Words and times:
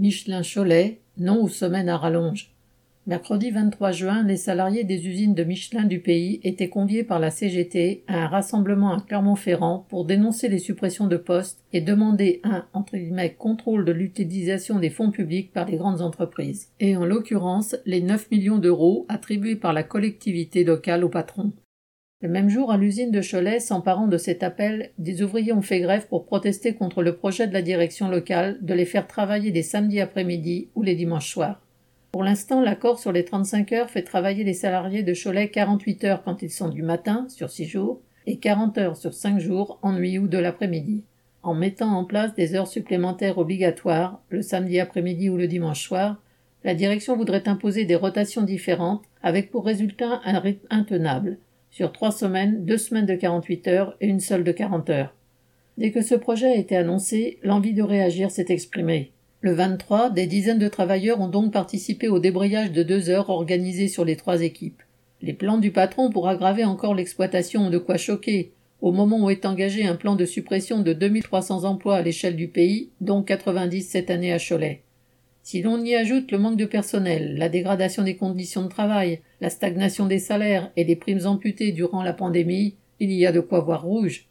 Michelin 0.00 0.42
Cholet, 0.42 1.00
nom 1.16 1.42
ou 1.42 1.48
semaine 1.48 1.88
à 1.88 1.96
rallonge. 1.96 2.52
Mercredi 3.08 3.50
23 3.50 3.90
juin, 3.90 4.22
les 4.22 4.36
salariés 4.36 4.84
des 4.84 5.08
usines 5.08 5.34
de 5.34 5.42
Michelin 5.42 5.86
du 5.86 5.98
pays 5.98 6.38
étaient 6.44 6.68
conviés 6.68 7.02
par 7.02 7.18
la 7.18 7.30
CGT 7.30 8.04
à 8.06 8.22
un 8.22 8.26
rassemblement 8.28 8.92
à 8.92 9.00
Clermont-Ferrand 9.00 9.86
pour 9.88 10.04
dénoncer 10.04 10.48
les 10.48 10.60
suppressions 10.60 11.08
de 11.08 11.16
postes 11.16 11.64
et 11.72 11.80
demander 11.80 12.40
un 12.44 12.64
contrôle 13.38 13.84
de 13.84 13.90
l'utilisation 13.90 14.78
des 14.78 14.90
fonds 14.90 15.10
publics 15.10 15.52
par 15.52 15.66
les 15.66 15.78
grandes 15.78 16.00
entreprises, 16.00 16.68
et 16.78 16.96
en 16.96 17.04
l'occurrence 17.04 17.74
les 17.84 18.00
9 18.00 18.30
millions 18.30 18.58
d'euros 18.58 19.04
attribués 19.08 19.56
par 19.56 19.72
la 19.72 19.82
collectivité 19.82 20.62
locale 20.62 21.02
aux 21.02 21.08
patrons. 21.08 21.50
Le 22.20 22.28
même 22.28 22.48
jour, 22.48 22.72
à 22.72 22.76
l'usine 22.76 23.12
de 23.12 23.22
Cholet, 23.22 23.60
s'emparant 23.60 24.08
de 24.08 24.18
cet 24.18 24.42
appel, 24.42 24.90
des 24.98 25.22
ouvriers 25.22 25.52
ont 25.52 25.62
fait 25.62 25.78
grève 25.78 26.08
pour 26.08 26.26
protester 26.26 26.74
contre 26.74 27.00
le 27.00 27.14
projet 27.14 27.46
de 27.46 27.52
la 27.52 27.62
direction 27.62 28.08
locale 28.08 28.58
de 28.60 28.74
les 28.74 28.86
faire 28.86 29.06
travailler 29.06 29.52
les 29.52 29.62
samedis 29.62 30.00
après-midi 30.00 30.68
ou 30.74 30.82
les 30.82 30.96
dimanches 30.96 31.30
soirs. 31.30 31.62
Pour 32.10 32.24
l'instant, 32.24 32.60
l'accord 32.60 32.98
sur 32.98 33.12
les 33.12 33.24
35 33.24 33.70
heures 33.72 33.90
fait 33.90 34.02
travailler 34.02 34.42
les 34.42 34.52
salariés 34.52 35.04
de 35.04 35.14
Cholet 35.14 35.48
48 35.48 36.04
heures 36.04 36.22
quand 36.24 36.42
ils 36.42 36.50
sont 36.50 36.70
du 36.70 36.82
matin, 36.82 37.26
sur 37.28 37.50
6 37.50 37.66
jours, 37.66 38.00
et 38.26 38.38
40 38.38 38.78
heures 38.78 38.96
sur 38.96 39.14
5 39.14 39.38
jours, 39.38 39.78
en 39.82 39.92
nuit 39.92 40.18
ou 40.18 40.26
de 40.26 40.38
l'après-midi. 40.38 41.04
En 41.44 41.54
mettant 41.54 41.92
en 41.92 42.04
place 42.04 42.34
des 42.34 42.56
heures 42.56 42.66
supplémentaires 42.66 43.38
obligatoires, 43.38 44.20
le 44.28 44.42
samedi 44.42 44.80
après-midi 44.80 45.30
ou 45.30 45.36
le 45.36 45.46
dimanche 45.46 45.84
soir, 45.84 46.20
la 46.64 46.74
direction 46.74 47.16
voudrait 47.16 47.48
imposer 47.48 47.84
des 47.84 47.94
rotations 47.94 48.42
différentes, 48.42 49.04
avec 49.22 49.52
pour 49.52 49.64
résultat 49.64 50.20
un 50.24 50.40
rythme 50.40 50.66
intenable. 50.70 51.38
Sur 51.70 51.92
trois 51.92 52.12
semaines, 52.12 52.64
deux 52.64 52.78
semaines 52.78 53.06
de 53.06 53.14
48 53.14 53.68
heures 53.68 53.96
et 54.00 54.06
une 54.06 54.20
seule 54.20 54.44
de 54.44 54.52
40 54.52 54.90
heures. 54.90 55.14
Dès 55.76 55.92
que 55.92 56.02
ce 56.02 56.14
projet 56.14 56.48
a 56.48 56.56
été 56.56 56.76
annoncé, 56.76 57.38
l'envie 57.42 57.74
de 57.74 57.82
réagir 57.82 58.30
s'est 58.30 58.46
exprimée. 58.48 59.12
Le 59.40 59.52
23, 59.52 60.10
des 60.10 60.26
dizaines 60.26 60.58
de 60.58 60.66
travailleurs 60.66 61.20
ont 61.20 61.28
donc 61.28 61.52
participé 61.52 62.08
au 62.08 62.18
débrayage 62.18 62.72
de 62.72 62.82
deux 62.82 63.10
heures 63.10 63.30
organisé 63.30 63.86
sur 63.86 64.04
les 64.04 64.16
trois 64.16 64.42
équipes. 64.42 64.82
Les 65.22 65.32
plans 65.32 65.58
du 65.58 65.70
patron 65.70 66.10
pour 66.10 66.28
aggraver 66.28 66.64
encore 66.64 66.94
l'exploitation 66.94 67.66
ont 67.66 67.70
de 67.70 67.78
quoi 67.78 67.96
choquer, 67.96 68.52
au 68.80 68.90
moment 68.90 69.24
où 69.24 69.30
est 69.30 69.46
engagé 69.46 69.86
un 69.86 69.94
plan 69.94 70.16
de 70.16 70.24
suppression 70.24 70.80
de 70.80 70.92
2300 70.92 71.64
emplois 71.64 71.96
à 71.96 72.02
l'échelle 72.02 72.36
du 72.36 72.48
pays, 72.48 72.90
dont 73.00 73.22
90 73.22 73.82
cette 73.82 74.10
année 74.10 74.32
à 74.32 74.38
Cholet. 74.38 74.82
Si 75.50 75.62
l'on 75.62 75.82
y 75.82 75.94
ajoute 75.94 76.30
le 76.30 76.36
manque 76.36 76.58
de 76.58 76.66
personnel, 76.66 77.38
la 77.38 77.48
dégradation 77.48 78.02
des 78.02 78.16
conditions 78.16 78.64
de 78.64 78.68
travail, 78.68 79.20
la 79.40 79.48
stagnation 79.48 80.04
des 80.04 80.18
salaires 80.18 80.70
et 80.76 80.84
les 80.84 80.94
primes 80.94 81.24
amputées 81.24 81.72
durant 81.72 82.02
la 82.02 82.12
pandémie, 82.12 82.74
il 83.00 83.10
y 83.12 83.24
a 83.24 83.32
de 83.32 83.40
quoi 83.40 83.60
voir 83.60 83.82
rouge. 83.82 84.26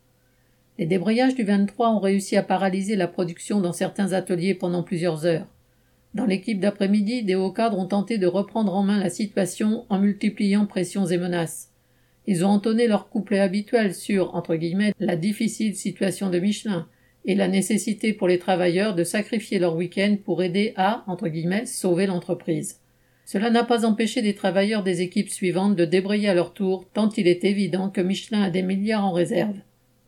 Les 0.78 0.86
débrayages 0.86 1.34
du 1.34 1.44
23 1.44 1.90
ont 1.90 2.00
réussi 2.00 2.38
à 2.38 2.44
paralyser 2.44 2.96
la 2.96 3.08
production 3.08 3.62
dans 3.62 3.74
certains 3.74 4.14
ateliers 4.14 4.54
pendant 4.54 4.84
plusieurs 4.84 5.26
heures. 5.26 5.48
Dans 6.14 6.28
l'équipe 6.28 6.59
d'après-midi, 6.59 7.24
des 7.24 7.34
hauts 7.34 7.52
cadres 7.52 7.80
ont 7.80 7.88
tenté 7.88 8.20
de 8.20 8.28
reprendre 8.28 8.76
en 8.76 8.84
main 8.84 9.00
la 9.00 9.09
situation 9.09 9.88
en 9.90 9.98
multipliant 9.98 10.68
pressions 10.68 11.08
et 11.08 11.18
menaces. 11.18 11.72
Ils 12.28 12.46
ont 12.46 12.50
entonné 12.50 12.88
leur 12.88 13.09
couplet 13.09 13.40
habituel 13.40 13.96
sur, 13.96 14.36
entre 14.36 14.56
guillemets, 14.56 14.94
la 15.00 15.16
difficile 15.16 15.76
situation 15.76 16.30
de 16.30 16.38
Michelin 16.38 16.88
et 17.28 17.36
la 17.36 17.47
nécessité 17.47 18.14
pour 18.14 18.28
les 18.28 18.39
travailleurs 18.39 18.95
de 18.95 19.03
sacrifier 19.03 19.59
leur 19.59 19.75
week-end 19.75 20.17
pour 20.25 20.42
aider 20.42 20.73
à, 20.75 21.03
entre 21.06 21.28
guillemets, 21.28 21.67
sauver 21.67 22.08
l'entreprise. 22.08 22.80
Cela 23.25 23.52
n'a 23.52 23.64
pas 23.64 23.86
empêché 23.86 24.23
des 24.23 24.34
travailleurs 24.34 24.81
des 24.81 25.02
équipes 25.02 25.30
suivantes 25.30 25.75
de 25.75 25.86
débrayer 25.86 26.30
à 26.30 26.34
leur 26.34 26.53
tour, 26.53 26.86
tant 26.94 27.09
il 27.09 27.28
est 27.28 27.44
évident 27.44 27.89
que 27.92 28.02
Michelin 28.02 28.42
a 28.42 28.50
des 28.50 28.64
milliards 28.64 29.06
en 29.06 29.11
réserve 29.11 29.58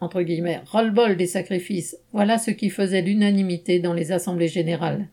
entre 0.02 0.22
guillemets, 0.22 0.62
roll-ball 0.72 1.18
des 1.18 1.28
sacrifices, 1.28 1.98
voilà 2.14 2.38
ce 2.38 2.52
qui 2.52 2.70
faisait 2.70 3.02
l'unanimité 3.02 3.80
dans 3.80 3.94
les 3.94 4.12
assemblées 4.12 4.48
générales. 4.48 5.10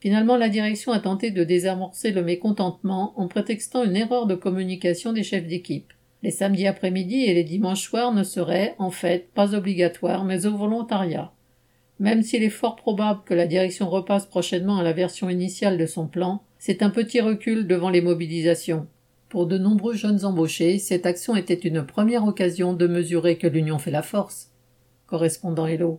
Finalement, 0.00 0.36
la 0.36 0.48
direction 0.48 0.92
a 0.92 1.00
tenté 1.00 1.30
de 1.30 1.44
désamorcer 1.44 2.12
le 2.12 2.22
mécontentement 2.22 3.14
en 3.16 3.26
prétextant 3.26 3.84
une 3.84 3.96
erreur 3.96 4.26
de 4.26 4.34
communication 4.34 5.12
des 5.12 5.24
chefs 5.24 5.46
d'équipe. 5.46 5.92
Les 6.22 6.30
samedis 6.30 6.66
après-midi 6.66 7.24
et 7.24 7.34
les 7.34 7.44
dimanches 7.44 7.82
soirs 7.82 8.12
ne 8.12 8.22
seraient, 8.22 8.74
en 8.78 8.90
fait, 8.90 9.28
pas 9.34 9.54
obligatoires, 9.54 10.24
mais 10.24 10.46
au 10.46 10.56
volontariat. 10.56 11.32
Même 12.00 12.22
s'il 12.22 12.42
est 12.42 12.50
fort 12.50 12.76
probable 12.76 13.20
que 13.24 13.34
la 13.34 13.46
direction 13.46 13.88
repasse 13.88 14.26
prochainement 14.26 14.78
à 14.78 14.82
la 14.82 14.92
version 14.92 15.28
initiale 15.28 15.78
de 15.78 15.86
son 15.86 16.06
plan, 16.06 16.42
c'est 16.58 16.82
un 16.82 16.90
petit 16.90 17.20
recul 17.20 17.66
devant 17.66 17.90
les 17.90 18.00
mobilisations. 18.00 18.86
Pour 19.28 19.46
de 19.46 19.58
nombreux 19.58 19.94
jeunes 19.94 20.24
embauchés, 20.24 20.78
cette 20.78 21.06
action 21.06 21.34
était 21.34 21.54
une 21.54 21.84
première 21.84 22.24
occasion 22.24 22.72
de 22.72 22.86
mesurer 22.86 23.36
que 23.36 23.46
l'union 23.46 23.78
fait 23.78 23.90
la 23.90 24.02
force. 24.02 24.50
Correspondant 25.06 25.66
Hello. 25.66 25.96